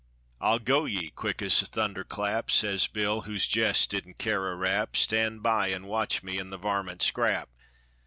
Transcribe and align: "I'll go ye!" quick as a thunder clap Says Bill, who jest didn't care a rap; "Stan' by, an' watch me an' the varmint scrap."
"I'll 0.39 0.57
go 0.57 0.85
ye!" 0.85 1.11
quick 1.11 1.43
as 1.43 1.61
a 1.61 1.67
thunder 1.67 2.03
clap 2.03 2.49
Says 2.49 2.87
Bill, 2.87 3.21
who 3.21 3.37
jest 3.37 3.91
didn't 3.91 4.17
care 4.17 4.51
a 4.51 4.55
rap; 4.55 4.95
"Stan' 4.97 5.41
by, 5.41 5.67
an' 5.67 5.85
watch 5.85 6.23
me 6.23 6.39
an' 6.39 6.49
the 6.49 6.57
varmint 6.57 7.03
scrap." 7.03 7.49